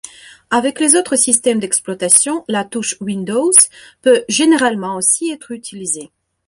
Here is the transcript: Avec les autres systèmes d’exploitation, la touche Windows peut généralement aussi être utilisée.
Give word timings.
Avec 0.49 0.79
les 0.79 0.95
autres 0.95 1.15
systèmes 1.15 1.59
d’exploitation, 1.59 2.43
la 2.47 2.65
touche 2.65 2.95
Windows 3.01 3.51
peut 4.01 4.25
généralement 4.29 4.95
aussi 4.95 5.29
être 5.31 5.51
utilisée. 5.51 6.11